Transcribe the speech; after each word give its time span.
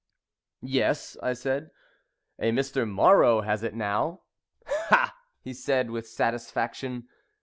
"Yes," 0.65 1.15
I 1.21 1.33
said. 1.33 1.69
"A 2.39 2.51
Mr. 2.51 2.91
Marrow 2.91 3.41
has 3.41 3.61
it 3.61 3.75
now." 3.75 4.21
"Ha!" 4.65 5.15
he 5.43 5.53
said, 5.53 5.91
with 5.91 6.07
satisfaction. 6.07 7.07